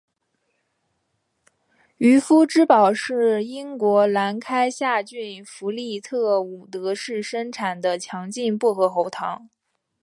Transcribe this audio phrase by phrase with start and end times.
[1.97, 9.47] 渔夫之宝是英国兰开夏郡弗利特伍德市生产的强劲薄荷喉糖。